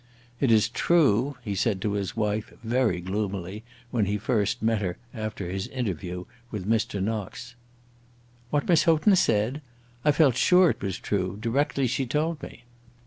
[0.39, 4.97] "It is true," he said to his wife very gloomily, when he first met her
[5.13, 7.03] after his interview with Mr.
[7.03, 7.53] Knox.
[8.49, 9.61] "What Miss Houghton said?
[10.03, 12.63] I felt sure it was true, directly she told me."